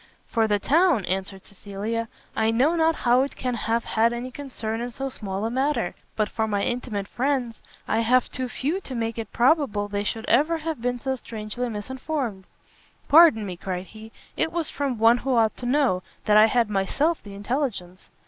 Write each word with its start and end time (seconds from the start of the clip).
"For 0.25 0.47
the 0.47 0.57
town," 0.57 1.05
answered 1.05 1.45
Cecilia, 1.45 2.07
"I 2.35 2.49
know 2.49 2.75
not 2.75 2.95
how 2.95 3.21
it 3.21 3.35
can 3.35 3.53
have 3.53 3.83
had 3.85 4.11
any 4.13 4.31
concern 4.31 4.81
in 4.81 4.89
so 4.89 5.09
small 5.09 5.45
a 5.45 5.51
matter; 5.51 5.93
but 6.15 6.27
for 6.27 6.47
my 6.47 6.63
intimate 6.63 7.07
friends, 7.07 7.61
I 7.87 7.99
have 7.99 8.27
too 8.31 8.49
few 8.49 8.81
to 8.81 8.95
make 8.95 9.19
it 9.19 9.31
probable 9.31 9.87
they 9.87 10.03
should 10.03 10.25
ever 10.25 10.57
have 10.57 10.81
been 10.81 10.97
so 10.97 11.15
strangely 11.17 11.69
misinformed." 11.69 12.45
"Pardon 13.09 13.45
me," 13.45 13.55
cried 13.55 13.85
he, 13.85 14.11
"it 14.35 14.51
was 14.51 14.71
from 14.71 14.97
one 14.97 15.19
who 15.19 15.35
ought 15.35 15.55
to 15.57 15.67
know, 15.67 16.01
that 16.25 16.35
I 16.35 16.47
had 16.47 16.67
myself 16.71 17.21
the 17.21 17.35
intelligence." 17.35 18.09